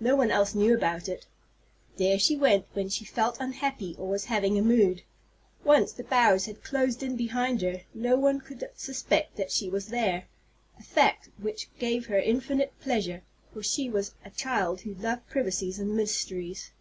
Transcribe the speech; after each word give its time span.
No 0.00 0.16
one 0.16 0.32
else 0.32 0.56
knew 0.56 0.74
about 0.74 1.08
it. 1.08 1.26
There 1.96 2.18
she 2.18 2.36
went 2.36 2.66
when 2.72 2.88
she 2.88 3.04
felt 3.04 3.36
unhappy 3.38 3.94
or 3.96 4.08
was 4.08 4.24
having 4.24 4.58
a 4.58 4.60
mood. 4.60 5.02
Once 5.62 5.92
the 5.92 6.02
boughs 6.02 6.46
had 6.46 6.64
closed 6.64 7.00
in 7.00 7.14
behind 7.14 7.62
her, 7.62 7.82
no 7.94 8.16
one 8.16 8.40
could 8.40 8.68
suspect 8.74 9.36
that 9.36 9.52
she 9.52 9.70
was 9.70 9.86
there, 9.86 10.26
a 10.80 10.82
fact 10.82 11.28
which 11.38 11.68
gave 11.78 12.06
her 12.06 12.18
infinite 12.18 12.72
pleasure, 12.80 13.22
for 13.52 13.62
she 13.62 13.88
was 13.88 14.14
a 14.24 14.30
child 14.30 14.80
who 14.80 14.94
loved 14.94 15.28
privacies 15.28 15.78
and 15.78 15.94
mysteries. 15.96 16.72